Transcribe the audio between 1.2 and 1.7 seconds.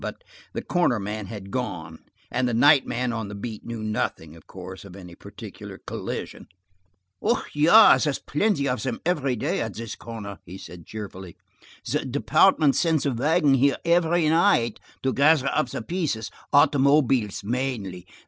had